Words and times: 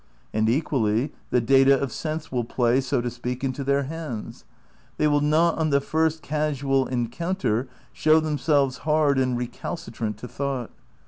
And 0.33 0.49
equally, 0.49 1.11
the 1.29 1.39
data 1.39 1.79
of 1.79 1.91
sense 1.91 2.31
will 2.31 2.43
play, 2.43 2.81
so 2.81 3.01
to 3.01 3.11
speak, 3.11 3.43
into 3.43 3.63
their 3.63 3.83
hands; 3.83 4.45
they 4.97 5.05
wiU 5.05 5.21
not 5.21 5.59
on 5.59 5.69
the 5.69 5.79
first 5.79 6.23
casual 6.23 6.87
encounter 6.87 7.67
show 7.93 8.19
themselves 8.19 8.77
hard 8.77 9.19
and 9.19 9.37
recalci 9.37 9.91
trant 9.93 10.17
to 10.17 10.27
thought. 10.27 10.71